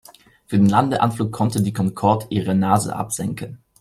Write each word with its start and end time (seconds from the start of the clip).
Für 0.47 0.57
den 0.57 0.67
Landeanflug 0.67 1.31
konnte 1.31 1.61
die 1.61 1.73
Concorde 1.73 2.25
ihre 2.31 2.55
Nase 2.55 2.95
absenken. 2.95 3.61